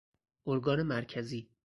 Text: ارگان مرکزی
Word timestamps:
ارگان 0.47 0.81
مرکزی 0.83 1.49